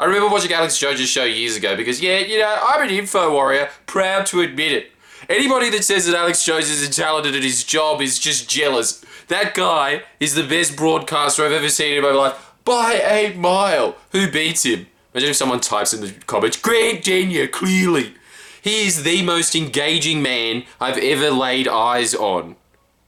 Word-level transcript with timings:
I 0.00 0.06
remember 0.06 0.28
watching 0.28 0.50
Alex 0.54 0.78
Jones' 0.78 1.06
show 1.06 1.24
years 1.24 1.56
ago 1.56 1.76
because, 1.76 2.00
yeah, 2.00 2.20
you 2.20 2.38
know, 2.38 2.56
I'm 2.66 2.88
an 2.88 2.88
info 2.88 3.32
warrior, 3.32 3.68
proud 3.84 4.24
to 4.26 4.40
admit 4.40 4.72
it. 4.72 4.92
Anybody 5.28 5.68
that 5.68 5.84
says 5.84 6.06
that 6.06 6.16
Alex 6.16 6.42
Jones 6.42 6.70
isn't 6.70 6.94
talented 6.94 7.36
at 7.36 7.42
his 7.42 7.64
job 7.64 8.00
is 8.00 8.18
just 8.18 8.48
jealous. 8.48 9.04
That 9.28 9.52
guy 9.52 10.04
is 10.18 10.34
the 10.34 10.42
best 10.42 10.74
broadcaster 10.74 11.44
I've 11.44 11.52
ever 11.52 11.68
seen 11.68 11.98
in 11.98 12.02
my 12.02 12.12
life 12.12 12.50
by 12.64 12.94
a 12.94 13.34
mile. 13.34 13.98
Who 14.12 14.30
beats 14.30 14.62
him? 14.64 14.86
Imagine 15.12 15.30
if 15.30 15.36
someone 15.36 15.60
types 15.60 15.92
in 15.92 16.00
the 16.00 16.12
comments, 16.24 16.56
Grant 16.56 17.04
Denyer, 17.04 17.46
clearly. 17.46 18.14
He 18.62 18.86
is 18.86 19.02
the 19.02 19.20
most 19.20 19.54
engaging 19.54 20.22
man 20.22 20.64
I've 20.80 20.96
ever 20.96 21.30
laid 21.30 21.68
eyes 21.68 22.14
on. 22.14 22.56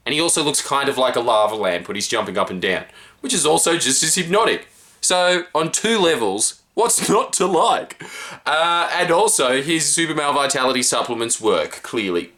And 0.05 0.13
he 0.13 0.21
also 0.21 0.43
looks 0.43 0.61
kind 0.61 0.89
of 0.89 0.99
like 0.99 1.15
a 1.15 1.21
lava 1.21 1.55
lamp 1.55 1.87
when 1.87 1.95
he's 1.95 2.07
jumping 2.07 2.37
up 2.37 2.51
and 2.51 2.61
down, 2.61 2.85
which 3.21 3.33
is 3.33 3.47
also 3.47 3.79
just 3.79 4.03
as 4.03 4.13
hypnotic. 4.13 4.67
So, 5.01 5.45
on 5.55 5.71
two 5.71 5.97
levels, 5.97 6.61
what's 6.73 7.09
not 7.09 7.33
to 7.33 7.45
like? 7.45 8.03
Uh, 8.45 8.89
and 8.93 9.11
also, 9.11 9.61
his 9.61 9.91
super 9.91 10.13
male 10.15 10.33
vitality 10.33 10.83
supplements 10.83 11.39
work, 11.39 11.81
clearly. 11.83 12.31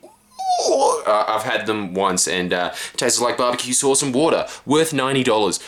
Uh, 0.67 1.25
I've 1.27 1.43
had 1.43 1.65
them 1.65 1.93
once 1.93 2.27
and 2.27 2.53
uh, 2.53 2.73
tastes 2.95 3.19
like 3.19 3.37
barbecue 3.37 3.73
sauce 3.73 4.01
and 4.01 4.13
water, 4.13 4.47
worth 4.65 4.91
$90. 4.91 5.59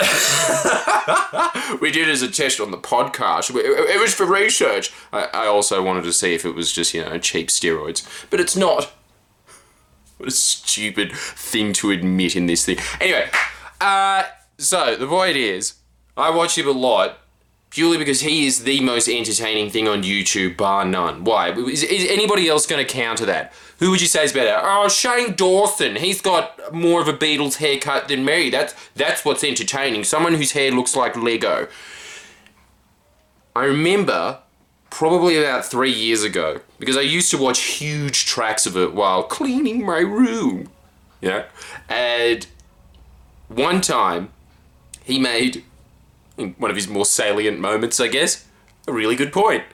we 1.80 1.90
did 1.92 2.08
as 2.08 2.22
a 2.22 2.28
test 2.28 2.60
on 2.60 2.70
the 2.70 2.76
podcast. 2.76 3.54
It 3.54 4.00
was 4.00 4.12
for 4.12 4.26
research. 4.26 4.92
I, 5.12 5.28
I 5.32 5.46
also 5.46 5.82
wanted 5.82 6.04
to 6.04 6.12
see 6.12 6.34
if 6.34 6.44
it 6.44 6.54
was 6.54 6.72
just, 6.72 6.94
you 6.94 7.04
know, 7.04 7.18
cheap 7.18 7.48
steroids. 7.48 8.06
But 8.28 8.40
it's 8.40 8.56
not. 8.56 8.92
What 10.18 10.28
a 10.28 10.32
stupid 10.32 11.12
thing 11.12 11.72
to 11.74 11.90
admit 11.90 12.36
in 12.36 12.46
this 12.46 12.64
thing. 12.64 12.78
Anyway, 13.00 13.30
uh, 13.80 14.24
so 14.58 14.96
the 14.96 15.06
point 15.06 15.36
is, 15.36 15.74
I 16.16 16.30
watch 16.30 16.58
him 16.58 16.68
a 16.68 16.72
lot 16.72 17.18
purely 17.74 17.98
because 17.98 18.20
he 18.20 18.46
is 18.46 18.62
the 18.62 18.80
most 18.80 19.08
entertaining 19.08 19.68
thing 19.68 19.88
on 19.88 20.04
YouTube, 20.04 20.56
bar 20.56 20.84
none. 20.84 21.24
Why? 21.24 21.50
Is, 21.50 21.82
is 21.82 22.08
anybody 22.08 22.48
else 22.48 22.66
going 22.66 22.84
to 22.84 22.90
counter 22.90 23.26
that? 23.26 23.52
Who 23.80 23.90
would 23.90 24.00
you 24.00 24.06
say 24.06 24.22
is 24.22 24.32
better? 24.32 24.56
Oh, 24.62 24.88
Shane 24.88 25.34
Dawson. 25.34 25.96
He's 25.96 26.20
got 26.20 26.72
more 26.72 27.00
of 27.00 27.08
a 27.08 27.12
Beatles 27.12 27.56
haircut 27.56 28.06
than 28.06 28.24
me. 28.24 28.48
That's 28.48 28.74
that's 28.94 29.24
what's 29.24 29.42
entertaining. 29.42 30.04
Someone 30.04 30.34
whose 30.34 30.52
hair 30.52 30.70
looks 30.70 30.94
like 30.94 31.16
Lego. 31.16 31.66
I 33.56 33.64
remember 33.64 34.38
probably 34.88 35.36
about 35.36 35.64
three 35.64 35.92
years 35.92 36.22
ago 36.22 36.60
because 36.78 36.96
I 36.96 37.00
used 37.00 37.32
to 37.32 37.38
watch 37.38 37.60
huge 37.60 38.24
tracks 38.24 38.66
of 38.66 38.76
it 38.76 38.94
while 38.94 39.24
cleaning 39.24 39.84
my 39.84 39.98
room. 39.98 40.70
Yeah, 41.20 41.46
and 41.88 42.46
one 43.48 43.80
time 43.80 44.30
he 45.02 45.18
made 45.18 45.64
one 46.36 46.70
of 46.70 46.76
his 46.76 46.88
more 46.88 47.04
salient 47.04 47.58
moments, 47.58 48.00
I 48.00 48.08
guess, 48.08 48.46
a 48.86 48.92
really 48.92 49.16
good 49.16 49.32
point. 49.32 49.64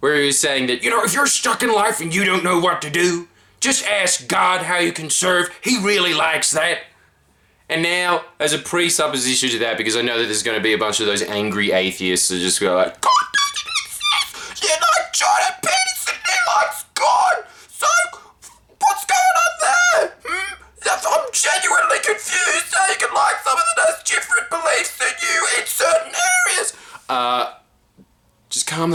Where 0.00 0.16
he 0.20 0.26
was 0.26 0.38
saying 0.38 0.68
that, 0.68 0.82
you 0.84 0.90
know, 0.90 1.02
if 1.02 1.12
you're 1.12 1.26
stuck 1.26 1.62
in 1.62 1.72
life 1.72 2.00
and 2.00 2.14
you 2.14 2.24
don't 2.24 2.44
know 2.44 2.60
what 2.60 2.80
to 2.82 2.90
do, 2.90 3.28
just 3.60 3.84
ask 3.84 4.28
God 4.28 4.62
how 4.62 4.78
you 4.78 4.92
can 4.92 5.10
serve. 5.10 5.50
He 5.62 5.78
really 5.78 6.14
likes 6.14 6.52
that. 6.52 6.78
And 7.68 7.82
now, 7.82 8.24
as 8.40 8.52
a 8.52 8.58
presupposition 8.58 9.50
to 9.50 9.58
that, 9.58 9.76
because 9.76 9.96
I 9.96 10.02
know 10.02 10.18
that 10.18 10.24
there's 10.24 10.42
going 10.42 10.56
to 10.56 10.62
be 10.62 10.72
a 10.72 10.78
bunch 10.78 11.00
of 11.00 11.06
those 11.06 11.22
angry 11.22 11.72
atheists 11.72 12.28
that 12.28 12.38
just 12.38 12.60
go 12.60 12.76
like, 12.76 12.96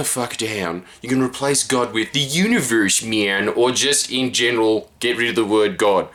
the 0.03 0.09
fuck 0.09 0.35
down. 0.35 0.83
You 1.01 1.07
can 1.07 1.21
replace 1.21 1.63
God 1.63 1.93
with 1.93 2.11
the 2.11 2.19
universe, 2.19 3.01
man, 3.01 3.47
or 3.47 3.71
just 3.71 4.11
in 4.11 4.33
general, 4.33 4.91
get 4.99 5.17
rid 5.17 5.29
of 5.29 5.35
the 5.35 5.45
word 5.45 5.77
God. 5.77 6.09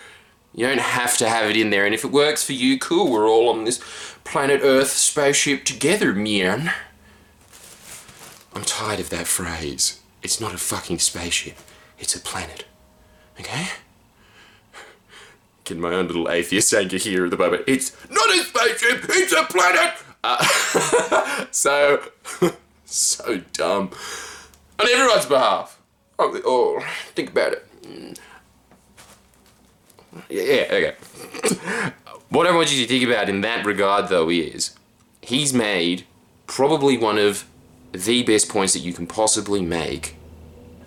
You 0.54 0.66
don't 0.66 0.80
have 0.80 1.16
to 1.18 1.28
have 1.28 1.48
it 1.48 1.56
in 1.56 1.70
there, 1.70 1.86
and 1.86 1.94
if 1.94 2.04
it 2.04 2.12
works 2.12 2.44
for 2.44 2.52
you, 2.52 2.78
cool, 2.78 3.10
we're 3.10 3.28
all 3.28 3.48
on 3.48 3.64
this 3.64 3.80
planet 4.24 4.60
Earth 4.62 4.90
spaceship 4.90 5.64
together, 5.64 6.12
man. 6.12 6.72
I'm 8.54 8.64
tired 8.64 9.00
of 9.00 9.08
that 9.10 9.26
phrase. 9.26 10.00
It's 10.22 10.40
not 10.40 10.52
a 10.52 10.58
fucking 10.58 10.98
spaceship, 10.98 11.56
it's 11.98 12.14
a 12.14 12.20
planet. 12.20 12.66
Okay? 13.40 13.68
Getting 15.64 15.80
my 15.80 15.94
own 15.94 16.08
little 16.08 16.30
atheist 16.30 16.74
anger 16.74 16.98
here 16.98 17.24
at 17.24 17.30
the 17.30 17.38
moment. 17.38 17.64
It's 17.66 17.96
not 18.10 18.28
a 18.30 18.38
spaceship, 18.40 19.06
it's 19.08 19.32
a 19.32 19.44
planet! 19.44 19.94
Uh, 20.22 21.46
so. 21.50 22.02
so 22.88 23.42
dumb. 23.52 23.90
On 24.78 24.88
everyone's 24.88 25.26
behalf. 25.26 25.80
Oh, 26.18 26.84
think 27.14 27.30
about 27.30 27.52
it. 27.52 27.82
Mm. 27.82 28.18
Yeah, 30.28 30.42
yeah, 30.42 30.66
okay. 30.72 31.92
what 32.30 32.46
I 32.46 32.54
want 32.54 32.72
you 32.72 32.82
to 32.82 32.88
think 32.88 33.04
about 33.04 33.28
in 33.28 33.42
that 33.42 33.64
regard, 33.64 34.08
though, 34.08 34.28
is 34.28 34.74
he's 35.22 35.52
made 35.52 36.06
probably 36.46 36.96
one 36.96 37.18
of 37.18 37.44
the 37.92 38.22
best 38.22 38.48
points 38.48 38.72
that 38.72 38.80
you 38.80 38.92
can 38.92 39.06
possibly 39.06 39.62
make 39.62 40.16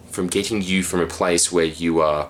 from 0.10 0.28
getting 0.28 0.62
you 0.62 0.84
from 0.84 1.00
a 1.00 1.08
place 1.08 1.52
where 1.52 1.66
you 1.66 2.02
are 2.02 2.30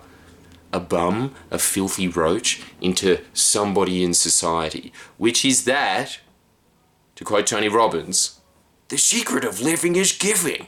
a 0.74 0.80
bum, 0.80 1.34
a 1.50 1.58
filthy 1.58 2.08
roach, 2.08 2.62
into 2.80 3.20
somebody 3.34 4.04
in 4.04 4.14
society, 4.14 4.94
which 5.18 5.44
is 5.44 5.66
that, 5.66 6.20
to 7.16 7.26
quote 7.26 7.48
Tony 7.48 7.68
Robbins, 7.68 8.41
the 8.92 8.98
secret 8.98 9.46
of 9.46 9.62
living 9.62 9.96
is 9.96 10.12
giving. 10.12 10.68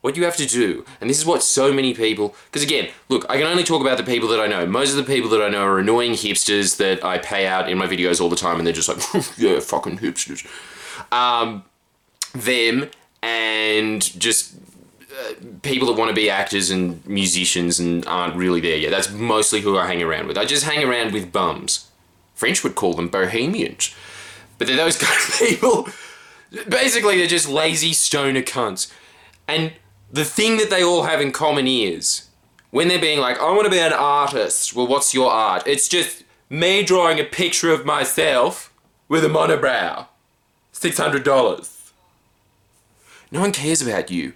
What 0.00 0.16
you 0.16 0.24
have 0.24 0.36
to 0.36 0.46
do, 0.46 0.86
and 0.98 1.10
this 1.10 1.18
is 1.18 1.26
what 1.26 1.42
so 1.42 1.70
many 1.70 1.92
people, 1.92 2.34
because 2.46 2.62
again, 2.62 2.88
look, 3.10 3.26
I 3.28 3.36
can 3.36 3.46
only 3.46 3.62
talk 3.62 3.82
about 3.82 3.98
the 3.98 4.02
people 4.02 4.30
that 4.30 4.40
I 4.40 4.46
know. 4.46 4.64
Most 4.64 4.92
of 4.92 4.96
the 4.96 5.02
people 5.02 5.28
that 5.30 5.42
I 5.42 5.50
know 5.50 5.62
are 5.62 5.78
annoying 5.78 6.12
hipsters 6.12 6.78
that 6.78 7.04
I 7.04 7.18
pay 7.18 7.46
out 7.46 7.68
in 7.68 7.76
my 7.76 7.86
videos 7.86 8.18
all 8.18 8.30
the 8.30 8.36
time, 8.36 8.56
and 8.56 8.66
they're 8.66 8.72
just 8.72 8.88
like, 8.88 9.36
yeah, 9.36 9.60
fucking 9.60 9.98
hipsters. 9.98 10.46
Um, 11.12 11.64
them 12.32 12.88
and 13.22 14.00
just 14.18 14.54
uh, 15.12 15.34
people 15.60 15.86
that 15.88 15.98
want 15.98 16.08
to 16.08 16.14
be 16.14 16.30
actors 16.30 16.70
and 16.70 17.06
musicians 17.06 17.78
and 17.78 18.06
aren't 18.06 18.36
really 18.36 18.62
there 18.62 18.78
yet. 18.78 18.90
That's 18.90 19.10
mostly 19.10 19.60
who 19.60 19.76
I 19.76 19.86
hang 19.86 20.02
around 20.02 20.28
with. 20.28 20.38
I 20.38 20.46
just 20.46 20.64
hang 20.64 20.82
around 20.82 21.12
with 21.12 21.30
bums. 21.30 21.90
French 22.34 22.64
would 22.64 22.74
call 22.74 22.94
them 22.94 23.08
bohemians. 23.08 23.94
But 24.56 24.66
they're 24.66 24.78
those 24.78 24.96
kind 24.98 25.20
of 25.20 25.38
people 25.38 25.88
Basically, 26.68 27.18
they're 27.18 27.26
just 27.26 27.48
lazy 27.48 27.92
stoner 27.92 28.42
cunts. 28.42 28.92
And 29.46 29.72
the 30.12 30.24
thing 30.24 30.56
that 30.56 30.70
they 30.70 30.82
all 30.82 31.04
have 31.04 31.20
in 31.20 31.32
common 31.32 31.66
is 31.66 32.28
when 32.70 32.88
they're 32.88 33.00
being 33.00 33.20
like, 33.20 33.38
I 33.38 33.52
want 33.52 33.64
to 33.64 33.70
be 33.70 33.78
an 33.78 33.92
artist. 33.92 34.74
Well, 34.74 34.86
what's 34.86 35.14
your 35.14 35.30
art? 35.30 35.66
It's 35.66 35.88
just 35.88 36.24
me 36.48 36.82
drawing 36.82 37.20
a 37.20 37.24
picture 37.24 37.72
of 37.72 37.86
myself 37.86 38.72
with 39.08 39.24
a 39.24 39.28
monobrow. 39.28 40.06
$600. 40.72 41.90
No 43.32 43.40
one 43.40 43.52
cares 43.52 43.82
about 43.82 44.10
you. 44.10 44.32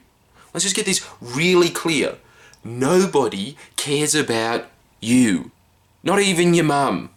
Let's 0.53 0.65
just 0.65 0.77
get 0.77 0.87
this 0.87 1.05
really 1.21 1.71
clear. 1.71 2.19
Nobody 2.63 3.57
cares 3.77 4.15
about 4.15 4.67
you. 5.01 5.51
Not 6.03 6.21
even 6.21 6.55
your 6.55 6.65
mum. 6.65 7.11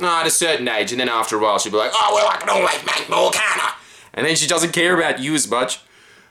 Oh, 0.00 0.20
at 0.20 0.26
a 0.26 0.30
certain 0.30 0.68
age, 0.68 0.90
and 0.90 1.00
then 1.00 1.08
after 1.08 1.36
a 1.36 1.38
while 1.38 1.58
she'll 1.58 1.72
be 1.72 1.78
like, 1.78 1.92
oh, 1.94 2.12
well, 2.14 2.28
I 2.28 2.36
can 2.36 2.50
always 2.50 2.84
make 2.84 3.08
more, 3.08 3.30
can 3.30 3.60
I? 3.60 3.74
And 4.16 4.26
then 4.26 4.34
she 4.34 4.46
doesn't 4.46 4.72
care 4.72 4.96
about 4.96 5.20
you 5.20 5.34
as 5.34 5.48
much. 5.48 5.80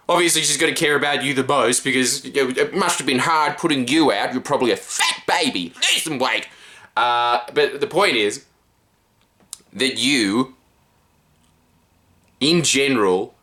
Obviously, 0.09 0.41
she's 0.41 0.57
going 0.57 0.73
to 0.73 0.79
care 0.79 0.95
about 0.95 1.23
you 1.23 1.33
the 1.33 1.43
most 1.43 1.83
because 1.83 2.25
it 2.25 2.75
must 2.75 2.97
have 2.97 3.07
been 3.07 3.19
hard 3.19 3.57
putting 3.57 3.87
you 3.87 4.11
out. 4.11 4.33
You're 4.33 4.41
probably 4.41 4.71
a 4.71 4.77
fat 4.77 5.23
baby. 5.27 5.73
Lose 5.75 6.03
some 6.03 6.19
weight. 6.19 6.47
Uh, 6.97 7.39
but 7.53 7.79
the 7.79 7.87
point 7.87 8.15
is 8.15 8.45
that 9.73 9.97
you, 9.97 10.55
in 12.39 12.63
general, 12.63 13.33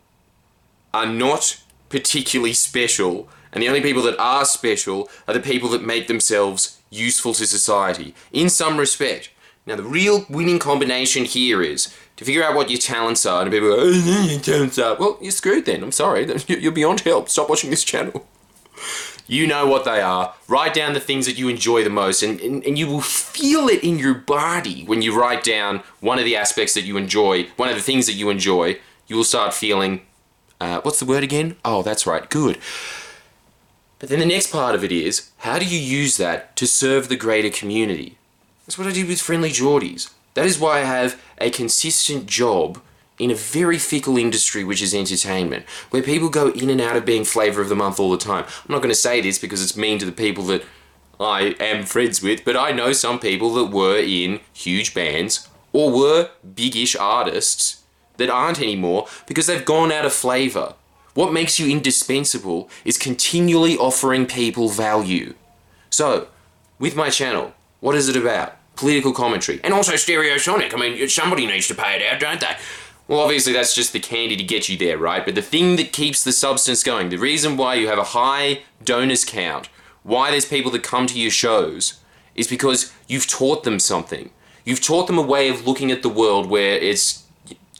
are 0.93 1.05
not 1.05 1.61
particularly 1.89 2.53
special, 2.53 3.29
and 3.51 3.61
the 3.61 3.67
only 3.67 3.81
people 3.81 4.01
that 4.03 4.17
are 4.17 4.45
special 4.45 5.09
are 5.27 5.33
the 5.33 5.39
people 5.39 5.69
that 5.69 5.83
make 5.83 6.07
themselves 6.07 6.79
useful 6.89 7.33
to 7.33 7.45
society 7.45 8.15
in 8.31 8.49
some 8.49 8.77
respect. 8.77 9.29
Now, 9.65 9.77
the 9.77 9.83
real 9.83 10.25
winning 10.29 10.59
combination 10.59 11.23
here 11.23 11.61
is 11.61 11.95
to 12.17 12.25
figure 12.25 12.43
out 12.43 12.55
what 12.55 12.69
your 12.69 12.79
talents 12.79 13.25
are, 13.25 13.41
and 13.41 13.51
people 13.51 13.69
go, 13.69 13.77
oh, 13.79 14.27
your 14.29 14.39
talents 14.41 14.77
are. 14.77 14.95
Well, 14.95 15.17
you're 15.21 15.31
screwed 15.31 15.65
then. 15.65 15.83
I'm 15.83 15.91
sorry. 15.93 16.27
You're 16.47 16.73
beyond 16.73 17.01
help. 17.01 17.29
Stop 17.29 17.49
watching 17.49 17.69
this 17.69 17.83
channel. 17.83 18.25
You 19.25 19.47
know 19.47 19.65
what 19.65 19.85
they 19.85 20.01
are. 20.01 20.33
Write 20.49 20.73
down 20.73 20.93
the 20.93 20.99
things 20.99 21.25
that 21.27 21.39
you 21.39 21.47
enjoy 21.47 21.85
the 21.85 21.89
most, 21.89 22.23
and, 22.23 22.41
and, 22.41 22.61
and 22.65 22.77
you 22.77 22.87
will 22.87 23.01
feel 23.01 23.69
it 23.69 23.81
in 23.81 23.97
your 23.97 24.13
body 24.13 24.83
when 24.83 25.01
you 25.01 25.17
write 25.17 25.45
down 25.45 25.81
one 26.01 26.19
of 26.19 26.25
the 26.25 26.35
aspects 26.35 26.73
that 26.73 26.83
you 26.83 26.97
enjoy, 26.97 27.47
one 27.55 27.69
of 27.69 27.75
the 27.75 27.81
things 27.81 28.05
that 28.07 28.13
you 28.13 28.29
enjoy. 28.29 28.77
You 29.07 29.15
will 29.15 29.23
start 29.23 29.53
feeling, 29.53 30.01
uh, 30.59 30.81
what's 30.81 30.99
the 30.99 31.05
word 31.05 31.23
again? 31.23 31.55
Oh, 31.63 31.83
that's 31.83 32.05
right, 32.05 32.29
good. 32.29 32.57
But 33.99 34.09
then 34.09 34.19
the 34.19 34.25
next 34.25 34.51
part 34.51 34.75
of 34.75 34.83
it 34.83 34.91
is, 34.91 35.31
how 35.37 35.57
do 35.57 35.65
you 35.65 35.79
use 35.79 36.17
that 36.17 36.57
to 36.57 36.67
serve 36.67 37.07
the 37.07 37.15
greater 37.15 37.49
community? 37.49 38.17
That's 38.65 38.77
what 38.77 38.87
I 38.87 38.91
did 38.91 39.07
with 39.07 39.21
Friendly 39.21 39.49
Jordies. 39.49 40.11
That 40.35 40.45
is 40.45 40.57
why 40.57 40.79
I 40.79 40.83
have 40.83 41.21
a 41.37 41.49
consistent 41.49 42.27
job 42.27 42.81
in 43.19 43.29
a 43.29 43.35
very 43.35 43.77
fickle 43.77 44.17
industry, 44.17 44.63
which 44.63 44.81
is 44.81 44.93
entertainment, 44.93 45.65
where 45.89 46.01
people 46.01 46.29
go 46.29 46.49
in 46.49 46.69
and 46.69 46.81
out 46.81 46.95
of 46.95 47.05
being 47.05 47.25
flavour 47.25 47.61
of 47.61 47.69
the 47.69 47.75
month 47.75 47.99
all 47.99 48.09
the 48.09 48.17
time. 48.17 48.45
I'm 48.45 48.71
not 48.71 48.81
going 48.81 48.89
to 48.89 48.95
say 48.95 49.21
this 49.21 49.37
because 49.37 49.61
it's 49.61 49.77
mean 49.77 49.99
to 49.99 50.05
the 50.05 50.11
people 50.11 50.45
that 50.45 50.63
I 51.19 51.55
am 51.59 51.85
friends 51.85 52.23
with, 52.23 52.43
but 52.43 52.57
I 52.57 52.71
know 52.71 52.93
some 52.93 53.19
people 53.19 53.53
that 53.55 53.65
were 53.65 53.97
in 53.97 54.39
huge 54.53 54.93
bands 54.93 55.47
or 55.71 55.91
were 55.91 56.29
big-ish 56.55 56.95
artists 56.95 57.83
that 58.17 58.29
aren't 58.29 58.61
anymore 58.61 59.07
because 59.27 59.47
they've 59.47 59.65
gone 59.65 59.91
out 59.91 60.05
of 60.05 60.13
flavour. 60.13 60.73
What 61.13 61.33
makes 61.33 61.59
you 61.59 61.69
indispensable 61.69 62.69
is 62.83 62.97
continually 62.97 63.77
offering 63.77 64.25
people 64.25 64.69
value. 64.69 65.35
So, 65.89 66.27
with 66.79 66.95
my 66.95 67.09
channel, 67.11 67.53
what 67.83 67.95
is 67.95 68.07
it 68.07 68.15
about? 68.15 68.55
Political 68.77 69.11
commentary. 69.11 69.59
And 69.61 69.73
also 69.73 69.95
stereosonic. 69.95 70.73
I 70.73 70.77
mean, 70.77 71.09
somebody 71.09 71.45
needs 71.45 71.67
to 71.67 71.75
pay 71.75 71.97
it 71.97 72.01
out, 72.01 72.17
don't 72.17 72.39
they? 72.39 72.55
Well, 73.09 73.19
obviously, 73.19 73.51
that's 73.51 73.75
just 73.75 73.91
the 73.91 73.99
candy 73.99 74.37
to 74.37 74.43
get 74.43 74.69
you 74.69 74.77
there, 74.77 74.97
right? 74.97 75.25
But 75.25 75.35
the 75.35 75.41
thing 75.41 75.75
that 75.75 75.91
keeps 75.91 76.23
the 76.23 76.31
substance 76.31 76.81
going, 76.81 77.09
the 77.09 77.17
reason 77.17 77.57
why 77.57 77.75
you 77.75 77.89
have 77.89 77.97
a 77.97 78.05
high 78.05 78.61
donors 78.85 79.25
count, 79.25 79.67
why 80.01 80.31
there's 80.31 80.45
people 80.45 80.71
that 80.71 80.81
come 80.81 81.07
to 81.07 81.19
your 81.19 81.29
shows, 81.29 81.99
is 82.35 82.47
because 82.47 82.93
you've 83.09 83.27
taught 83.27 83.65
them 83.65 83.79
something. 83.79 84.29
You've 84.63 84.81
taught 84.81 85.07
them 85.07 85.17
a 85.17 85.21
way 85.21 85.49
of 85.49 85.67
looking 85.67 85.91
at 85.91 86.03
the 86.03 86.09
world 86.09 86.49
where 86.49 86.77
it's 86.77 87.25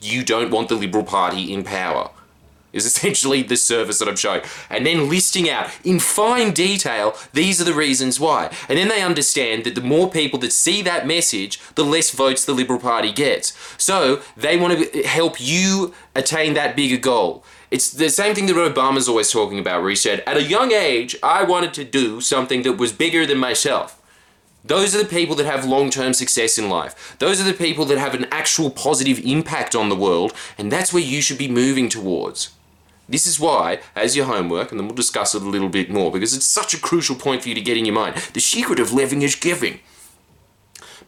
you 0.02 0.26
don't 0.26 0.52
want 0.52 0.68
the 0.68 0.76
Liberal 0.76 1.06
Party 1.06 1.54
in 1.54 1.64
power 1.64 2.12
is 2.74 2.86
essentially 2.86 3.44
the 3.44 3.56
service 3.56 4.00
that 4.00 4.10
I'm 4.10 4.16
showing. 4.16 4.42
And 4.70 4.86
then 4.86 5.10
listing 5.10 5.50
out 5.50 5.70
in 5.84 6.00
fine 6.00 6.52
detail, 6.52 7.16
these 7.32 7.62
are 7.62 7.66
the 7.66 7.74
reasons 7.74 8.20
why. 8.20 8.52
And 8.68 8.78
then 8.78 8.90
they 8.90 9.02
understand 9.02 9.64
that 9.64 9.76
the 9.76 9.82
more 9.82 10.10
people 10.10 10.40
that 10.40 10.52
see 10.52 10.82
that 10.82 11.08
message, 11.08 11.60
the 11.76 11.86
less 11.86 12.12
votes 12.12 12.44
the 12.44 12.54
Liberal 12.54 12.80
Party 12.80 13.12
gets. 13.12 13.54
So 13.82 14.22
they 14.36 14.58
want 14.58 14.92
to 14.92 15.04
help 15.04 15.40
you 15.40 15.94
attain 16.16 16.56
that 16.56 16.76
bigger 16.76 16.98
goal. 16.98 17.46
It's 17.72 17.92
the 17.92 18.10
same 18.10 18.36
thing 18.36 18.46
that 18.48 18.56
Obama's 18.56 19.10
always 19.10 19.32
talking 19.32 19.58
about, 19.58 19.82
where 19.82 19.90
he 19.90 19.96
said, 19.96 20.22
at 20.28 20.38
a 20.38 20.44
young 20.44 20.72
age, 20.72 21.16
I 21.24 21.44
wanted 21.44 21.74
to 21.76 21.84
do 21.84 22.22
something 22.22 22.62
that 22.64 22.74
was 22.74 22.92
bigger 22.92 23.26
than 23.26 23.40
myself. 23.40 24.00
Those 24.66 24.96
are 24.96 25.04
the 25.04 25.10
people 25.10 25.36
that 25.36 25.46
have 25.46 25.66
long 25.66 25.90
term 25.90 26.14
success 26.14 26.58
in 26.58 26.70
life. 26.70 27.16
Those 27.20 27.42
are 27.42 27.44
the 27.44 27.54
people 27.54 27.84
that 27.86 27.98
have 27.98 28.14
an 28.14 28.28
actual 28.32 28.70
positive 28.70 29.20
impact 29.26 29.76
on 29.76 29.90
the 29.90 29.96
world, 29.96 30.34
and 30.58 30.72
that's 30.72 30.94
where 30.94 31.04
you 31.04 31.22
should 31.22 31.38
be 31.38 31.50
moving 31.50 31.90
towards. 31.90 32.52
This 33.08 33.28
is 33.28 33.40
why, 33.40 33.80
as 33.96 34.16
your 34.16 34.26
homework, 34.26 34.72
and 34.72 34.80
then 34.80 34.88
we'll 34.88 34.96
discuss 34.96 35.36
it 35.36 35.42
a 35.42 35.50
little 35.50 35.70
bit 35.70 35.90
more 35.90 36.12
because 36.12 36.34
it's 36.34 36.46
such 36.46 36.74
a 36.74 36.80
crucial 36.80 37.16
point 37.16 37.44
for 37.44 37.50
you 37.50 37.56
to 37.56 37.62
get 37.62 37.78
in 37.78 37.86
your 37.86 37.96
mind. 37.96 38.16
The 38.34 38.40
secret 38.40 38.80
of 38.80 38.94
living 38.94 39.22
is 39.22 39.36
giving. 39.36 39.80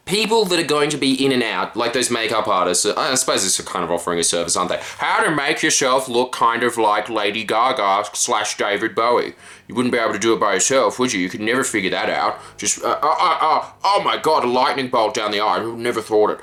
People 0.04 0.44
that 0.44 0.60
are 0.60 0.66
going 0.66 0.90
to 0.90 0.96
be 0.98 1.24
in 1.24 1.32
and 1.32 1.42
out, 1.42 1.74
like 1.74 1.92
those 1.92 2.10
makeup 2.12 2.46
artists, 2.46 2.86
I 2.86 3.14
suppose 3.16 3.42
this 3.42 3.58
is 3.58 3.66
kind 3.66 3.84
of 3.84 3.90
offering 3.90 4.20
a 4.20 4.24
service, 4.24 4.56
aren't 4.56 4.70
they? 4.70 4.80
How 4.98 5.24
to 5.24 5.34
make 5.34 5.62
yourself 5.62 6.08
look 6.08 6.30
kind 6.30 6.62
of 6.62 6.76
like 6.76 7.08
Lady 7.08 7.42
Gaga 7.42 8.04
slash 8.12 8.56
David 8.56 8.94
Bowie. 8.94 9.34
You 9.66 9.74
wouldn't 9.74 9.90
be 9.90 9.98
able 9.98 10.12
to 10.12 10.18
do 10.18 10.32
it 10.32 10.38
by 10.38 10.54
yourself, 10.54 11.00
would 11.00 11.12
you? 11.12 11.18
You 11.18 11.28
could 11.28 11.40
never 11.40 11.64
figure 11.64 11.90
that 11.90 12.08
out. 12.08 12.38
Just, 12.56 12.84
uh, 12.84 13.00
uh, 13.02 13.16
uh, 13.18 13.38
uh 13.40 13.70
oh 13.82 14.02
my 14.04 14.16
god, 14.16 14.44
a 14.44 14.46
lightning 14.46 14.88
bolt 14.88 15.14
down 15.14 15.32
the 15.32 15.40
eye. 15.40 15.60
Who 15.60 15.76
Never 15.76 16.02
thought 16.02 16.30
it. 16.30 16.40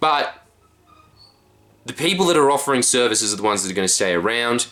But 0.00 0.45
the 1.86 1.92
people 1.92 2.26
that 2.26 2.36
are 2.36 2.50
offering 2.50 2.82
services 2.82 3.32
are 3.32 3.36
the 3.36 3.42
ones 3.42 3.62
that 3.62 3.70
are 3.70 3.74
going 3.74 3.86
to 3.86 3.92
stay 3.92 4.12
around. 4.12 4.66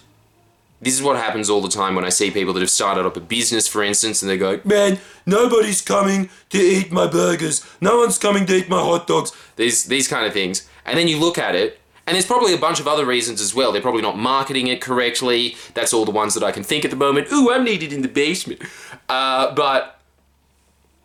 This 0.81 0.95
is 0.95 1.03
what 1.03 1.17
happens 1.17 1.49
all 1.49 1.63
the 1.63 1.69
time 1.69 1.95
when 1.95 2.05
I 2.05 2.09
see 2.09 2.31
people 2.31 2.53
that 2.55 2.61
have 2.61 2.71
started 2.71 3.07
up 3.07 3.17
a 3.17 3.21
business, 3.21 3.69
for 3.69 3.83
instance, 3.83 4.21
and 4.21 4.31
they 4.31 4.37
go, 4.37 4.61
Man, 4.65 4.99
nobody's 5.25 5.81
coming 5.81 6.29
to 6.51 6.59
eat 6.59 6.93
my 6.93 7.07
burgers. 7.07 7.65
No 7.81 7.99
one's 7.99 8.19
coming 8.19 8.45
to 8.47 8.57
eat 8.57 8.69
my 8.69 8.81
hot 8.81 9.07
dogs. 9.07 9.33
These, 9.57 9.85
these 9.85 10.09
kind 10.09 10.27
of 10.27 10.33
things. 10.33 10.69
And 10.85 10.99
then 10.99 11.09
you 11.09 11.19
look 11.19 11.39
at 11.39 11.55
it, 11.55 11.81
and 12.07 12.15
there's 12.15 12.27
probably 12.27 12.53
a 12.53 12.59
bunch 12.59 12.81
of 12.81 12.89
other 12.89 13.07
reasons 13.07 13.41
as 13.41 13.55
well. 13.55 13.73
They're 13.73 13.81
probably 13.81 14.03
not 14.03 14.19
marketing 14.19 14.67
it 14.67 14.81
correctly. 14.81 15.57
That's 15.73 15.93
all 15.95 16.05
the 16.05 16.11
ones 16.11 16.35
that 16.35 16.43
I 16.43 16.53
can 16.53 16.65
think 16.65 16.85
at 16.85 16.91
the 16.91 16.97
moment. 16.97 17.33
Ooh, 17.33 17.51
I'm 17.51 17.65
needed 17.65 17.93
in 17.93 18.03
the 18.03 18.09
basement. 18.09 18.61
Uh, 19.09 19.55
but 19.55 20.01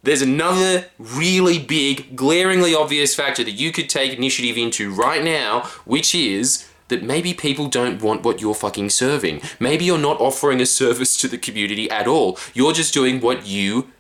there's 0.03 0.21
another 0.21 0.85
really 0.97 1.59
big, 1.59 2.15
glaringly 2.15 2.73
obvious 2.73 3.15
factor 3.15 3.43
that 3.43 3.51
you 3.51 3.71
could 3.71 3.89
take 3.89 4.13
initiative 4.13 4.57
into 4.57 4.93
right 4.93 5.23
now, 5.23 5.61
which 5.85 6.15
is 6.15 6.67
that 6.87 7.03
maybe 7.03 7.33
people 7.33 7.67
don't 7.67 8.01
want 8.01 8.23
what 8.23 8.41
you're 8.41 8.55
fucking 8.55 8.89
serving. 8.89 9.41
Maybe 9.59 9.85
you're 9.85 9.97
not 9.97 10.19
offering 10.19 10.59
a 10.61 10.65
service 10.65 11.17
to 11.17 11.27
the 11.27 11.37
community 11.37 11.89
at 11.89 12.07
all. 12.07 12.37
You're 12.53 12.73
just 12.73 12.93
doing 12.93 13.19
what 13.19 13.45
you 13.45 13.91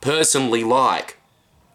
personally 0.00 0.64
like. 0.64 1.18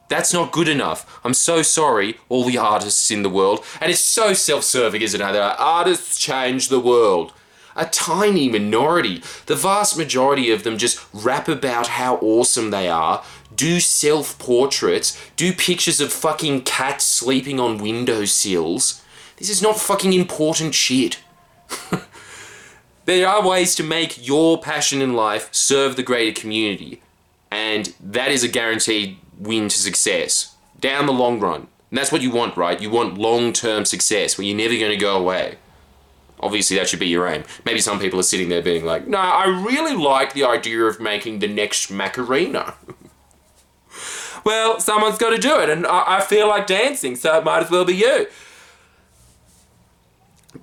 That's 0.07 0.33
not 0.33 0.51
good 0.51 0.67
enough. 0.67 1.19
I'm 1.23 1.33
so 1.33 1.61
sorry, 1.61 2.17
all 2.29 2.43
the 2.43 2.57
artists 2.57 3.11
in 3.11 3.23
the 3.23 3.29
world. 3.29 3.63
And 3.79 3.91
it's 3.91 4.01
so 4.01 4.33
self 4.33 4.63
serving, 4.63 5.01
isn't 5.01 5.21
it? 5.21 5.35
Artists 5.35 6.19
change 6.19 6.69
the 6.69 6.79
world 6.79 7.33
a 7.75 7.85
tiny 7.85 8.49
minority. 8.49 9.21
The 9.45 9.55
vast 9.55 9.97
majority 9.97 10.51
of 10.51 10.63
them 10.63 10.77
just 10.77 11.05
rap 11.13 11.47
about 11.47 11.87
how 11.87 12.15
awesome 12.17 12.71
they 12.71 12.87
are, 12.87 13.23
do 13.55 13.79
self 13.79 14.37
portraits, 14.39 15.19
do 15.35 15.53
pictures 15.53 15.99
of 15.99 16.13
fucking 16.13 16.61
cats 16.61 17.05
sleeping 17.05 17.59
on 17.59 17.77
windowsills. 17.77 19.03
This 19.37 19.49
is 19.49 19.61
not 19.61 19.79
fucking 19.79 20.13
important 20.13 20.75
shit. 20.75 21.19
there 23.05 23.27
are 23.27 23.47
ways 23.47 23.75
to 23.75 23.83
make 23.83 24.25
your 24.27 24.59
passion 24.59 25.01
in 25.01 25.13
life 25.13 25.49
serve 25.51 25.95
the 25.95 26.03
greater 26.03 26.39
community, 26.39 27.01
and 27.49 27.93
that 27.99 28.31
is 28.31 28.43
a 28.43 28.47
guaranteed 28.47 29.17
win 29.37 29.69
to 29.69 29.77
success 29.77 30.55
down 30.79 31.05
the 31.05 31.13
long 31.13 31.39
run. 31.39 31.67
And 31.89 31.97
that's 31.97 32.11
what 32.11 32.21
you 32.21 32.31
want, 32.31 32.55
right? 32.55 32.79
You 32.79 32.89
want 32.89 33.17
long 33.17 33.51
term 33.51 33.85
success 33.85 34.37
where 34.37 34.45
you're 34.45 34.55
never 34.55 34.75
going 34.77 34.91
to 34.91 34.97
go 34.97 35.17
away. 35.17 35.57
Obviously, 36.39 36.77
that 36.77 36.87
should 36.87 36.99
be 36.99 37.07
your 37.07 37.27
aim. 37.27 37.43
Maybe 37.65 37.79
some 37.81 37.99
people 37.99 38.19
are 38.19 38.23
sitting 38.23 38.49
there 38.49 38.61
being 38.61 38.85
like, 38.85 39.07
no, 39.07 39.17
I 39.17 39.45
really 39.45 39.95
like 39.95 40.33
the 40.33 40.45
idea 40.45 40.83
of 40.83 40.99
making 40.99 41.39
the 41.39 41.47
next 41.47 41.91
Macarena. 41.91 42.75
well, 44.45 44.79
someone's 44.79 45.17
got 45.17 45.31
to 45.31 45.37
do 45.37 45.59
it, 45.59 45.69
and 45.69 45.85
I, 45.85 46.17
I 46.17 46.21
feel 46.21 46.47
like 46.47 46.67
dancing, 46.67 47.15
so 47.15 47.37
it 47.37 47.43
might 47.43 47.63
as 47.63 47.69
well 47.69 47.85
be 47.85 47.95
you. 47.95 48.27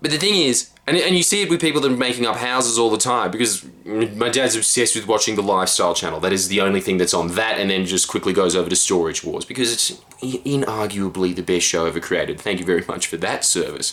But 0.00 0.10
the 0.10 0.18
thing 0.18 0.34
is, 0.34 0.70
and, 0.86 0.96
and 0.96 1.16
you 1.16 1.22
see 1.22 1.42
it 1.42 1.50
with 1.50 1.60
people 1.60 1.80
that 1.80 1.90
are 1.90 1.96
making 1.96 2.26
up 2.26 2.36
houses 2.36 2.78
all 2.78 2.90
the 2.90 2.98
time 2.98 3.30
because 3.30 3.64
my 3.84 4.28
dad's 4.28 4.54
obsessed 4.54 4.94
with 4.94 5.06
watching 5.06 5.34
the 5.34 5.42
lifestyle 5.42 5.94
channel. 5.94 6.20
That 6.20 6.32
is 6.32 6.48
the 6.48 6.60
only 6.60 6.80
thing 6.80 6.96
that's 6.98 7.14
on 7.14 7.28
that, 7.34 7.58
and 7.58 7.70
then 7.70 7.86
just 7.86 8.08
quickly 8.08 8.32
goes 8.32 8.54
over 8.54 8.70
to 8.70 8.76
Storage 8.76 9.24
Wars 9.24 9.44
because 9.44 9.72
it's 9.72 9.90
inarguably 10.22 11.34
the 11.34 11.42
best 11.42 11.66
show 11.66 11.86
ever 11.86 12.00
created. 12.00 12.40
Thank 12.40 12.60
you 12.60 12.66
very 12.66 12.84
much 12.86 13.06
for 13.08 13.16
that 13.18 13.44
service. 13.44 13.92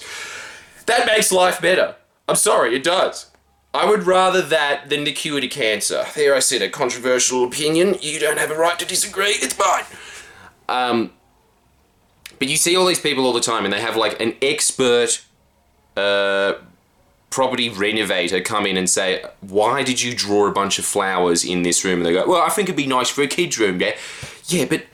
That 0.86 1.06
makes 1.06 1.32
life 1.32 1.62
better. 1.62 1.96
I'm 2.28 2.36
sorry, 2.36 2.76
it 2.76 2.84
does. 2.84 3.30
I 3.74 3.90
would 3.90 4.04
rather 4.04 4.42
that 4.42 4.90
than 4.90 5.04
the 5.04 5.12
cure 5.12 5.42
to 5.42 5.48
cancer. 5.48 6.06
There 6.16 6.36
I 6.36 6.40
said 6.40 6.62
a 6.62 6.70
controversial 6.70 7.44
opinion. 7.44 7.96
You 8.02 8.20
don't 8.20 8.38
have 8.38 8.52
a 8.52 8.56
right 8.56 8.78
to 8.78 8.86
disagree. 8.86 9.32
It's 9.32 9.58
mine. 9.58 9.84
Um, 10.70 11.12
but 12.38 12.48
you 12.48 12.56
see 12.56 12.76
all 12.76 12.86
these 12.86 13.00
people 13.00 13.26
all 13.26 13.34
the 13.34 13.42
time, 13.42 13.66
and 13.66 13.74
they 13.74 13.82
have 13.82 13.96
like 13.96 14.20
an 14.22 14.36
expert 14.42 15.24
uh, 15.98 16.54
property 17.32 17.70
renovator 17.70 18.42
come 18.42 18.68
in 18.68 18.78
and 18.78 18.88
say, 18.88 19.24
"Why 19.42 19.82
did 19.82 20.02
you 20.02 20.14
draw 20.14 20.48
a 20.48 20.52
bunch 20.52 20.78
of 20.78 20.86
flowers 20.86 21.44
in 21.44 21.64
this 21.64 21.84
room?" 21.84 22.00
And 22.00 22.06
they 22.06 22.14
go, 22.14 22.28
"Well, 22.28 22.42
I 22.42 22.50
think 22.50 22.70
it'd 22.70 22.78
be 22.78 22.86
nice 22.86 23.10
for 23.10 23.24
a 23.24 23.28
kid's 23.28 23.58
room." 23.58 23.82
Yeah, 23.82 23.96
yeah, 24.48 24.66
but 24.66 24.86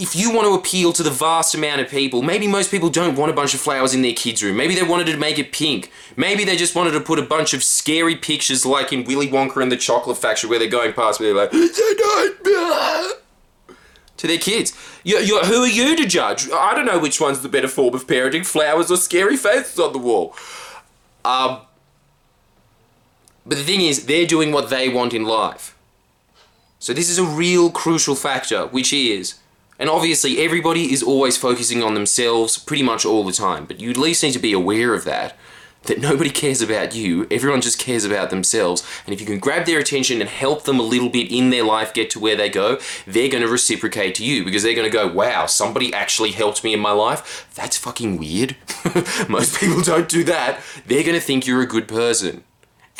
if 0.00 0.16
you 0.16 0.32
want 0.32 0.46
to 0.46 0.54
appeal 0.54 0.92
to 0.94 1.02
the 1.02 1.10
vast 1.10 1.54
amount 1.54 1.82
of 1.82 1.88
people, 1.88 2.22
maybe 2.22 2.46
most 2.46 2.70
people 2.70 2.88
don't 2.88 3.16
want 3.16 3.30
a 3.30 3.34
bunch 3.34 3.52
of 3.52 3.60
flowers 3.60 3.92
in 3.92 4.00
their 4.00 4.14
kids' 4.14 4.42
room. 4.42 4.56
Maybe 4.56 4.74
they 4.74 4.82
wanted 4.82 5.06
to 5.08 5.16
make 5.18 5.38
it 5.38 5.52
pink. 5.52 5.92
Maybe 6.16 6.44
they 6.44 6.56
just 6.56 6.74
wanted 6.74 6.92
to 6.92 7.00
put 7.00 7.18
a 7.18 7.22
bunch 7.22 7.52
of 7.52 7.62
scary 7.62 8.16
pictures 8.16 8.64
like 8.64 8.92
in 8.92 9.04
Willy 9.04 9.28
Wonka 9.28 9.62
and 9.62 9.70
the 9.70 9.76
Chocolate 9.76 10.16
Factory 10.16 10.48
where 10.48 10.58
they're 10.58 10.68
going 10.68 10.94
past 10.94 11.20
where 11.20 11.34
they're 11.34 11.42
like, 11.42 11.50
to 14.16 14.26
their 14.26 14.38
kids. 14.38 14.72
You're, 15.04 15.20
you're, 15.20 15.44
who 15.44 15.62
are 15.62 15.68
you 15.68 15.94
to 15.96 16.06
judge? 16.06 16.50
I 16.50 16.74
don't 16.74 16.86
know 16.86 16.98
which 16.98 17.20
one's 17.20 17.42
the 17.42 17.48
better 17.48 17.68
form 17.68 17.94
of 17.94 18.06
parenting, 18.06 18.46
flowers 18.46 18.90
or 18.90 18.96
scary 18.96 19.36
faces 19.36 19.78
on 19.78 19.92
the 19.92 19.98
wall. 19.98 20.34
Um, 21.24 21.60
but 23.46 23.58
the 23.58 23.64
thing 23.64 23.82
is, 23.82 24.06
they're 24.06 24.26
doing 24.26 24.52
what 24.52 24.70
they 24.70 24.88
want 24.88 25.12
in 25.12 25.24
life. 25.24 25.76
So 26.78 26.94
this 26.94 27.10
is 27.10 27.18
a 27.18 27.24
real 27.24 27.70
crucial 27.70 28.14
factor, 28.14 28.66
which 28.66 28.92
is 28.92 29.34
and 29.80 29.88
obviously, 29.88 30.40
everybody 30.40 30.92
is 30.92 31.02
always 31.02 31.38
focusing 31.38 31.82
on 31.82 31.94
themselves 31.94 32.58
pretty 32.58 32.82
much 32.82 33.06
all 33.06 33.24
the 33.24 33.32
time, 33.32 33.64
but 33.64 33.80
you 33.80 33.88
at 33.88 33.96
least 33.96 34.22
need 34.22 34.32
to 34.32 34.38
be 34.38 34.52
aware 34.52 34.92
of 34.92 35.04
that. 35.04 35.38
That 35.84 35.98
nobody 35.98 36.28
cares 36.42 36.60
about 36.60 36.94
you, 36.94 37.26
everyone 37.30 37.62
just 37.62 37.78
cares 37.78 38.04
about 38.04 38.28
themselves. 38.28 38.86
And 39.06 39.14
if 39.14 39.22
you 39.22 39.26
can 39.26 39.38
grab 39.38 39.64
their 39.64 39.78
attention 39.78 40.20
and 40.20 40.28
help 40.28 40.64
them 40.64 40.78
a 40.78 40.82
little 40.82 41.08
bit 41.08 41.32
in 41.32 41.48
their 41.48 41.64
life 41.64 41.94
get 41.94 42.10
to 42.10 42.20
where 42.20 42.36
they 42.36 42.50
go, 42.50 42.78
they're 43.06 43.30
to 43.30 43.48
reciprocate 43.48 44.14
to 44.16 44.24
you 44.24 44.44
because 44.44 44.62
they're 44.62 44.74
to 44.74 44.90
go, 44.90 45.10
wow, 45.10 45.46
somebody 45.46 45.94
actually 45.94 46.32
helped 46.32 46.62
me 46.62 46.74
in 46.74 46.80
my 46.80 46.92
life. 46.92 47.48
That's 47.54 47.78
fucking 47.78 48.18
weird. 48.18 48.56
Most 49.30 49.58
people 49.58 49.80
don't 49.80 50.10
do 50.10 50.24
that. 50.24 50.60
They're 50.86 51.02
to 51.14 51.20
think 51.20 51.46
you're 51.46 51.62
a 51.62 51.66
good 51.66 51.88
person 51.88 52.44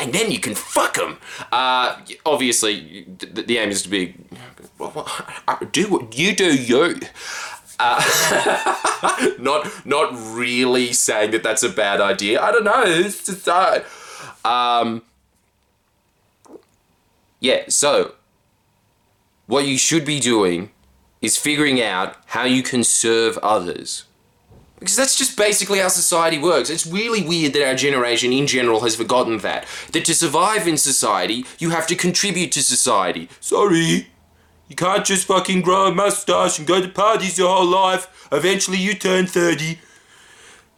and 0.01 0.13
then 0.13 0.31
you 0.31 0.41
can 0.41 0.55
fuck 0.55 0.95
them. 0.95 1.19
Uh, 1.53 2.01
obviously, 2.25 3.07
the, 3.19 3.43
the, 3.43 3.59
aim 3.59 3.71
is 3.71 3.83
to 3.83 3.89
be 3.89 4.15
well, 4.79 5.07
do 5.73 5.89
what 5.89 6.17
you 6.19 6.35
do, 6.35 6.55
you. 6.55 7.01
Uh, 7.79 9.35
not 9.39 9.87
not 9.87 10.11
really 10.35 10.93
saying 10.93 11.31
that 11.31 11.43
that's 11.43 11.63
a 11.63 11.69
bad 11.69 12.01
idea. 12.01 12.41
I 12.41 12.53
don't 12.53 12.65
know. 12.65 12.83
It's 12.85 13.25
just, 13.25 13.49
uh, 13.49 13.81
um, 14.45 15.03
yeah. 17.41 17.65
So 17.69 18.15
what 19.47 19.67
you 19.67 19.79
should 19.79 20.05
be 20.05 20.21
doing 20.21 20.71
is 21.21 21.37
figuring 21.37 21.81
out 21.81 22.17
how 22.27 22.45
you 22.45 22.63
can 22.63 22.85
serve 22.85 23.39
others. 23.39 24.05
Because 24.81 24.97
that's 24.97 25.17
just 25.17 25.37
basically 25.37 25.79
how 25.79 25.89
society 25.89 26.39
works. 26.39 26.71
It's 26.71 26.87
really 26.87 27.23
weird 27.23 27.53
that 27.53 27.67
our 27.67 27.75
generation 27.75 28.33
in 28.33 28.47
general 28.47 28.81
has 28.81 28.97
forgotten 28.97 29.39
that. 29.39 29.67
That 29.93 30.07
to 30.07 30.15
survive 30.15 30.67
in 30.67 30.79
society, 30.79 31.45
you 31.59 31.71
have 31.71 31.87
to 31.89 31.95
contribute 31.95 32.51
to 32.53 32.63
society. 32.63 33.29
Sorry. 33.41 34.09
You 34.69 34.77
can't 34.77 35.05
just 35.05 35.27
fucking 35.27 35.61
grow 35.61 35.89
a 35.89 35.95
mustache 35.95 36.59
and 36.59 36.67
go 36.67 36.81
to 36.81 36.89
parties 36.89 37.39
your 37.39 37.55
whole 37.55 37.67
life. 37.67 38.29
Eventually 38.33 38.79
you 38.79 38.95
turn 38.95 39.27
30. 39.27 39.79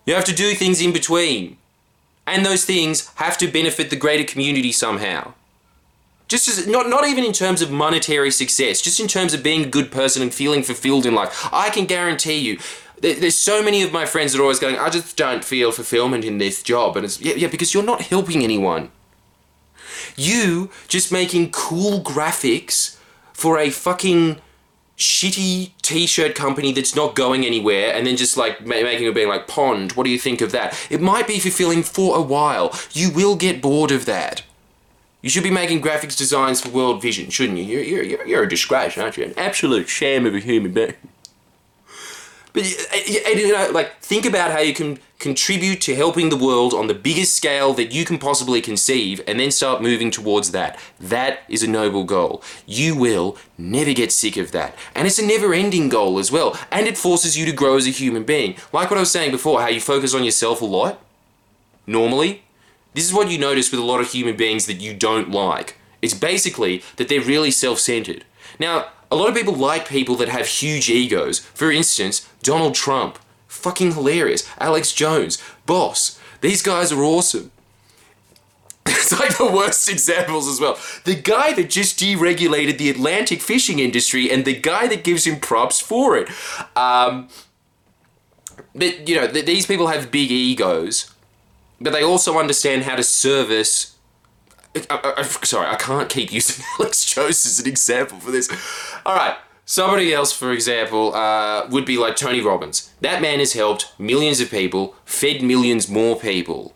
You 0.04 0.14
have 0.14 0.24
to 0.24 0.34
do 0.34 0.54
things 0.54 0.80
in 0.80 0.92
between. 0.92 1.58
And 2.26 2.44
those 2.44 2.64
things 2.64 3.08
have 3.16 3.38
to 3.38 3.46
benefit 3.46 3.90
the 3.90 3.96
greater 3.96 4.24
community 4.24 4.72
somehow. 4.72 5.34
Just 6.26 6.48
as, 6.48 6.66
not, 6.66 6.88
not 6.88 7.06
even 7.06 7.24
in 7.24 7.32
terms 7.32 7.60
of 7.62 7.70
monetary 7.70 8.30
success, 8.30 8.80
just 8.80 8.98
in 8.98 9.06
terms 9.06 9.34
of 9.34 9.42
being 9.42 9.64
a 9.64 9.68
good 9.68 9.92
person 9.92 10.22
and 10.22 10.32
feeling 10.32 10.62
fulfilled 10.62 11.04
in 11.04 11.14
life. 11.14 11.48
I 11.52 11.68
can 11.68 11.84
guarantee 11.84 12.38
you, 12.38 12.58
there's 13.02 13.36
so 13.36 13.62
many 13.62 13.82
of 13.82 13.92
my 13.92 14.06
friends 14.06 14.32
that 14.32 14.38
are 14.38 14.42
always 14.42 14.60
going, 14.60 14.78
I 14.78 14.88
just 14.88 15.16
don't 15.16 15.44
feel 15.44 15.72
fulfillment 15.72 16.24
in 16.24 16.38
this 16.38 16.62
job. 16.62 16.96
And 16.96 17.04
it's, 17.04 17.20
yeah, 17.20 17.34
yeah, 17.34 17.48
because 17.48 17.74
you're 17.74 17.82
not 17.82 18.02
helping 18.02 18.42
anyone. 18.42 18.90
You 20.16 20.70
just 20.88 21.10
making 21.10 21.50
cool 21.50 22.00
graphics 22.00 22.98
for 23.32 23.58
a 23.58 23.70
fucking 23.70 24.40
shitty 24.96 25.72
t-shirt 25.82 26.36
company 26.36 26.70
that's 26.70 26.94
not 26.94 27.16
going 27.16 27.44
anywhere 27.44 27.92
and 27.92 28.06
then 28.06 28.16
just 28.16 28.36
like 28.36 28.64
making 28.64 29.06
it 29.06 29.14
being 29.14 29.28
like 29.28 29.48
pond 29.48 29.92
what 29.92 30.04
do 30.04 30.10
you 30.10 30.18
think 30.18 30.40
of 30.40 30.52
that? 30.52 30.78
It 30.90 31.00
might 31.00 31.26
be 31.26 31.40
fulfilling 31.40 31.82
for 31.82 32.16
a 32.16 32.22
while. 32.22 32.78
You 32.92 33.10
will 33.10 33.34
get 33.34 33.60
bored 33.60 33.90
of 33.90 34.04
that. 34.04 34.44
You 35.20 35.30
should 35.30 35.42
be 35.42 35.50
making 35.50 35.82
graphics 35.82 36.16
designs 36.16 36.60
for 36.60 36.68
world 36.68 37.02
vision 37.02 37.30
shouldn't 37.30 37.58
you? 37.58 37.64
You're, 37.64 38.04
you're, 38.04 38.26
you're 38.26 38.42
a 38.44 38.48
disgrace 38.48 38.96
aren't 38.96 39.16
you? 39.16 39.24
An 39.24 39.34
absolute 39.36 39.88
sham 39.88 40.24
of 40.24 40.34
a 40.34 40.40
human 40.40 40.72
being 40.72 40.94
but 42.52 42.64
uh, 42.64 42.96
you 43.06 43.52
know, 43.52 43.70
like 43.72 44.00
think 44.00 44.26
about 44.26 44.50
how 44.50 44.60
you 44.60 44.74
can 44.74 44.98
contribute 45.18 45.80
to 45.80 45.94
helping 45.94 46.28
the 46.28 46.36
world 46.36 46.74
on 46.74 46.88
the 46.88 46.94
biggest 46.94 47.36
scale 47.36 47.72
that 47.74 47.92
you 47.92 48.04
can 48.04 48.18
possibly 48.18 48.60
conceive, 48.60 49.20
and 49.26 49.38
then 49.38 49.50
start 49.50 49.80
moving 49.80 50.10
towards 50.10 50.50
that. 50.50 50.78
That 50.98 51.40
is 51.48 51.62
a 51.62 51.68
noble 51.68 52.04
goal. 52.04 52.42
You 52.66 52.96
will 52.96 53.36
never 53.56 53.92
get 53.92 54.12
sick 54.12 54.36
of 54.36 54.50
that, 54.52 54.74
and 54.94 55.06
it's 55.06 55.18
a 55.18 55.26
never-ending 55.26 55.88
goal 55.88 56.18
as 56.18 56.32
well. 56.32 56.58
And 56.70 56.86
it 56.86 56.98
forces 56.98 57.38
you 57.38 57.46
to 57.46 57.52
grow 57.52 57.76
as 57.76 57.86
a 57.86 57.90
human 57.90 58.24
being. 58.24 58.56
Like 58.72 58.90
what 58.90 58.96
I 58.98 59.00
was 59.00 59.12
saying 59.12 59.30
before, 59.30 59.60
how 59.60 59.68
you 59.68 59.80
focus 59.80 60.14
on 60.14 60.24
yourself 60.24 60.60
a 60.60 60.64
lot. 60.66 61.00
Normally, 61.86 62.42
this 62.94 63.04
is 63.04 63.14
what 63.14 63.30
you 63.30 63.38
notice 63.38 63.70
with 63.70 63.80
a 63.80 63.84
lot 63.84 64.00
of 64.00 64.10
human 64.10 64.36
beings 64.36 64.66
that 64.66 64.80
you 64.80 64.92
don't 64.94 65.30
like. 65.30 65.78
It's 66.00 66.14
basically 66.14 66.82
that 66.96 67.08
they're 67.08 67.20
really 67.20 67.50
self-centered. 67.50 68.24
Now, 68.58 68.88
a 69.12 69.14
lot 69.14 69.28
of 69.28 69.34
people 69.34 69.52
like 69.52 69.86
people 69.86 70.14
that 70.16 70.30
have 70.30 70.46
huge 70.46 70.88
egos. 70.88 71.38
For 71.38 71.70
instance, 71.70 72.26
Donald 72.42 72.74
Trump. 72.74 73.18
Fucking 73.46 73.92
hilarious. 73.92 74.48
Alex 74.58 74.92
Jones. 74.92 75.36
Boss. 75.66 76.18
These 76.40 76.62
guys 76.62 76.90
are 76.90 77.04
awesome. 77.04 77.50
It's 78.86 79.12
like 79.12 79.36
the 79.36 79.52
worst 79.52 79.88
examples 79.90 80.48
as 80.48 80.58
well. 80.58 80.78
The 81.04 81.14
guy 81.14 81.52
that 81.52 81.68
just 81.68 81.98
deregulated 81.98 82.78
the 82.78 82.88
Atlantic 82.88 83.42
fishing 83.42 83.78
industry 83.78 84.30
and 84.30 84.46
the 84.46 84.58
guy 84.58 84.86
that 84.86 85.04
gives 85.04 85.26
him 85.26 85.38
props 85.38 85.78
for 85.80 86.16
it. 86.16 86.30
Um, 86.74 87.28
but, 88.74 89.06
you 89.06 89.16
know, 89.16 89.28
th- 89.28 89.44
these 89.44 89.66
people 89.66 89.88
have 89.88 90.10
big 90.10 90.30
egos, 90.30 91.12
but 91.80 91.92
they 91.92 92.02
also 92.02 92.38
understand 92.38 92.84
how 92.84 92.96
to 92.96 93.02
service 93.04 93.91
I, 94.74 95.14
I, 95.18 95.22
sorry, 95.22 95.68
I 95.68 95.76
can't 95.76 96.08
keep 96.08 96.32
using 96.32 96.64
Alex 96.78 97.04
Jones 97.04 97.44
as 97.44 97.60
an 97.60 97.66
example 97.66 98.18
for 98.18 98.30
this. 98.30 98.50
All 99.04 99.14
right, 99.14 99.36
somebody 99.66 100.14
else, 100.14 100.32
for 100.32 100.52
example, 100.52 101.14
uh, 101.14 101.66
would 101.68 101.84
be 101.84 101.98
like 101.98 102.16
Tony 102.16 102.40
Robbins. 102.40 102.92
That 103.00 103.20
man 103.20 103.38
has 103.38 103.52
helped 103.52 103.92
millions 103.98 104.40
of 104.40 104.50
people, 104.50 104.94
fed 105.04 105.42
millions 105.42 105.88
more 105.88 106.18
people, 106.18 106.74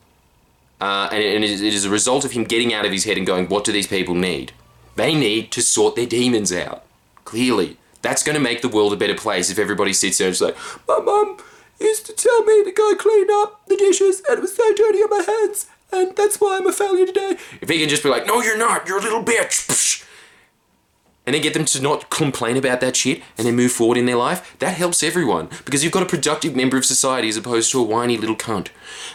uh, 0.80 1.08
and, 1.10 1.22
and 1.22 1.44
it 1.44 1.62
is 1.62 1.84
a 1.84 1.90
result 1.90 2.24
of 2.24 2.32
him 2.32 2.44
getting 2.44 2.74
out 2.74 2.84
of 2.84 2.92
his 2.92 3.04
head 3.04 3.16
and 3.16 3.26
going, 3.26 3.48
"What 3.48 3.64
do 3.64 3.72
these 3.72 3.86
people 3.86 4.14
need? 4.14 4.52
They 4.96 5.14
need 5.14 5.50
to 5.52 5.62
sort 5.62 5.96
their 5.96 6.06
demons 6.06 6.52
out." 6.52 6.84
Clearly, 7.24 7.78
that's 8.02 8.22
going 8.22 8.36
to 8.36 8.42
make 8.42 8.60
the 8.60 8.68
world 8.68 8.92
a 8.92 8.96
better 8.96 9.14
place 9.14 9.50
if 9.50 9.58
everybody 9.58 9.92
sits 9.94 10.18
there 10.18 10.28
and 10.28 10.34
is 10.34 10.40
like, 10.40 10.56
"My 10.86 10.98
mum." 10.98 11.38
used 11.78 12.06
to 12.06 12.12
tell 12.14 12.42
me 12.44 12.64
to 12.64 12.72
go 12.72 12.94
clean 12.94 13.26
up 13.30 13.60
the 13.66 13.76
dishes 13.76 14.22
and 14.26 14.38
it 14.38 14.40
was 14.40 14.56
so 14.56 14.72
dirty 14.74 14.98
on 15.00 15.10
my 15.10 15.22
hands 15.22 15.66
and 15.92 16.16
that's 16.16 16.40
why 16.40 16.58
I'm 16.58 16.66
a 16.66 16.72
failure 16.72 17.06
today. 17.06 17.36
If 17.60 17.68
he 17.68 17.78
can 17.78 17.88
just 17.88 18.02
be 18.02 18.08
like, 18.08 18.26
no, 18.26 18.42
you're 18.42 18.58
not, 18.58 18.88
you're 18.88 18.98
a 18.98 19.02
little 19.02 19.22
bitch, 19.24 20.04
and 21.26 21.34
then 21.34 21.42
get 21.42 21.54
them 21.54 21.64
to 21.64 21.82
not 21.82 22.08
complain 22.08 22.56
about 22.56 22.80
that 22.80 22.96
shit 22.96 23.20
and 23.36 23.46
then 23.46 23.56
move 23.56 23.72
forward 23.72 23.98
in 23.98 24.06
their 24.06 24.16
life, 24.16 24.56
that 24.60 24.76
helps 24.76 25.02
everyone 25.02 25.48
because 25.64 25.82
you've 25.82 25.92
got 25.92 26.04
a 26.04 26.06
productive 26.06 26.54
member 26.54 26.76
of 26.76 26.84
society 26.84 27.28
as 27.28 27.36
opposed 27.36 27.70
to 27.72 27.80
a 27.80 27.82
whiny 27.82 28.16
little 28.16 28.36
cunt. 28.36 28.68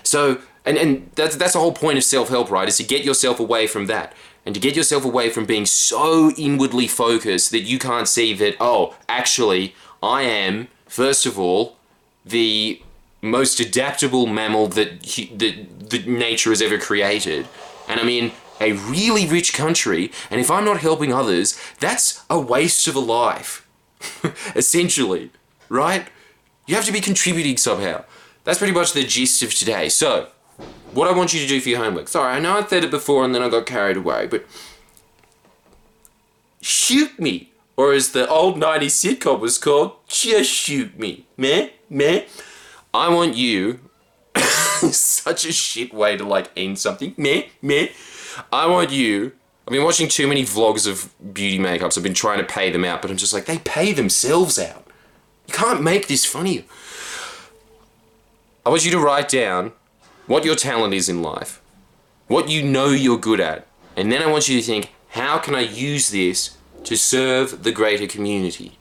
So, 0.04 0.42
and, 0.66 0.78
and 0.78 1.10
that's, 1.16 1.38
that's 1.38 1.54
the 1.54 1.60
whole 1.60 1.72
point 1.72 1.98
of 1.98 2.04
self 2.04 2.30
help, 2.30 2.51
right? 2.51 2.68
Is 2.68 2.78
to 2.78 2.84
get 2.84 3.06
yourself 3.06 3.40
away 3.40 3.66
from 3.66 3.86
that 3.88 4.13
and 4.46 4.54
to 4.54 4.62
get 4.62 4.75
yourself 4.75 5.06
away 5.06 5.30
from 5.30 5.46
being 5.46 5.66
so 5.66 6.32
inwardly 6.32 6.88
focused 6.88 7.51
that 7.51 7.62
you 7.62 7.80
can't 7.80 8.08
see 8.08 8.34
that, 8.34 8.56
oh, 8.60 8.96
actually, 9.08 9.74
I 10.04 10.24
am, 10.24 10.68
first 10.88 11.25
of 11.25 11.40
all, 11.40 11.78
the 12.25 12.82
most 13.22 13.60
adaptable 13.60 14.25
mammal 14.25 14.68
that, 14.70 15.01
that, 15.01 15.90
that 15.90 16.08
nature 16.08 16.50
has 16.50 16.62
ever 16.62 16.78
created. 16.78 17.48
And 17.88 18.00
I 18.00 18.04
mean, 18.04 18.32
a 18.60 18.74
really 18.74 19.28
rich 19.28 19.54
country, 19.54 20.12
and 20.30 20.40
if 20.40 20.51
I'm 20.51 20.66
not 20.66 20.80
helping 20.80 21.13
others, 21.13 21.60
that's 21.80 22.24
a 22.30 22.40
waste 22.40 22.88
of 22.88 22.96
a 22.96 23.00
life. 23.00 23.68
Essentially, 24.56 25.32
right? 25.70 26.08
You 26.68 26.75
have 26.75 26.86
to 26.86 26.92
be 26.92 27.01
contributing 27.01 27.58
somehow. 27.58 28.06
That's 28.44 28.60
pretty 28.60 28.74
much 28.74 28.94
the 28.94 29.04
gist 29.04 29.42
of 29.44 29.54
today. 29.54 29.90
So, 29.90 30.30
what 30.94 31.08
I 31.08 31.12
want 31.12 31.34
you 31.34 31.40
to 31.40 31.48
do 31.48 31.62
for 31.62 31.70
your 31.70 31.84
homework. 31.84 32.08
Sorry, 32.08 32.36
I 32.36 32.40
know 32.40 32.58
I 32.58 32.66
said 32.66 32.84
it 32.84 32.92
before 32.92 33.24
and 33.24 33.34
then 33.34 33.42
I 33.42 33.50
got 33.50 33.66
carried 33.66 33.98
away, 33.98 34.28
but 34.28 34.46
shoot 36.62 37.20
me. 37.20 37.51
Or 37.78 37.94
as 37.94 38.12
the 38.12 38.28
old 38.28 38.58
90s 38.58 39.18
sitcom 39.18 39.40
was 39.40 39.58
called, 39.58 39.94
just 40.08 40.51
shoot 40.51 41.00
me. 41.00 41.25
Meh? 41.38 41.70
Meh? 41.90 42.25
I 42.93 43.10
want 43.10 43.36
you. 43.36 43.79
such 44.36 45.45
a 45.45 45.51
shit 45.51 45.93
way 45.93 46.17
to 46.17 46.24
like 46.24 46.50
end 46.55 46.79
something. 46.79 47.13
Meh, 47.17 47.43
meh. 47.62 47.88
I 48.51 48.65
want 48.67 48.91
you. 48.91 49.33
I've 49.67 49.71
been 49.71 49.83
watching 49.83 50.07
too 50.07 50.27
many 50.27 50.43
vlogs 50.43 50.88
of 50.88 51.13
beauty 51.33 51.60
makeups. 51.60 51.98
I've 51.98 52.03
been 52.03 52.13
trying 52.13 52.39
to 52.39 52.43
pay 52.43 52.71
them 52.71 52.83
out, 52.83 53.01
but 53.01 53.12
I'm 53.12 53.17
just 53.17 53.33
like, 53.33 53.45
they 53.45 53.60
pay 53.60 53.93
themselves 53.93 54.57
out. 54.57 54.88
You 55.48 55.53
can't 55.53 55.83
make 55.83 56.07
this 56.07 56.25
funny. 56.25 56.65
I 58.65 58.69
want 58.69 58.86
you 58.86 58.91
to 58.91 59.00
write 59.00 59.29
down 59.29 59.71
what 60.27 60.45
your 60.45 60.55
talent 60.55 60.93
is 60.93 61.10
in 61.10 61.21
life, 61.21 61.62
what 62.27 62.50
you 62.50 62.63
know 62.63 62.88
you're 62.88 63.17
good 63.17 63.39
at, 63.39 63.67
and 63.95 64.12
then 64.12 64.21
I 64.21 64.31
want 64.31 64.48
you 64.48 64.60
to 64.60 64.65
think, 64.65 64.91
how 65.10 65.39
can 65.39 65.55
I 65.55 65.62
use 65.62 66.10
this 66.10 66.57
to 66.86 66.95
serve 66.95 67.63
the 67.63 67.71
greater 67.71 68.07
community? 68.07 68.77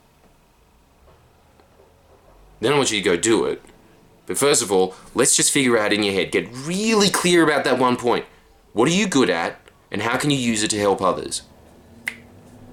Then 2.60 2.72
I 2.72 2.76
want 2.76 2.90
you 2.90 2.98
to 2.98 3.04
go 3.04 3.16
do 3.16 3.46
it. 3.46 3.62
But 4.30 4.38
first 4.38 4.62
of 4.62 4.70
all, 4.70 4.94
let's 5.12 5.34
just 5.34 5.50
figure 5.50 5.76
out 5.76 5.92
in 5.92 6.04
your 6.04 6.14
head, 6.14 6.30
get 6.30 6.48
really 6.52 7.10
clear 7.10 7.42
about 7.42 7.64
that 7.64 7.80
one 7.80 7.96
point. 7.96 8.26
What 8.72 8.86
are 8.86 8.92
you 8.92 9.08
good 9.08 9.28
at, 9.28 9.58
and 9.90 10.02
how 10.02 10.18
can 10.18 10.30
you 10.30 10.36
use 10.36 10.62
it 10.62 10.70
to 10.70 10.78
help 10.78 11.02
others? 11.02 11.42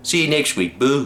See 0.03 0.21
you 0.21 0.29
next 0.29 0.55
week. 0.55 0.77
Boom. 0.77 1.05